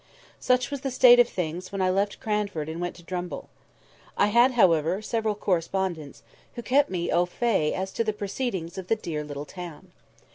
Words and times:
Such 0.39 0.71
was 0.71 0.81
the 0.81 0.89
state 0.89 1.19
of 1.19 1.29
things 1.29 1.71
when 1.71 1.79
I 1.79 1.91
left 1.91 2.19
Cranford 2.19 2.67
and 2.69 2.81
went 2.81 2.95
to 2.95 3.03
Drumble. 3.03 3.49
I 4.17 4.29
had, 4.29 4.53
however, 4.53 4.99
several 4.99 5.35
correspondents, 5.35 6.23
who 6.55 6.63
kept 6.63 6.89
me 6.89 7.11
au 7.11 7.27
fait 7.27 7.75
as 7.75 7.91
to 7.91 8.03
the 8.03 8.11
proceedings 8.11 8.79
of 8.79 8.87
the 8.87 8.95
dear 8.95 9.23
little 9.23 9.45
town. 9.45 9.91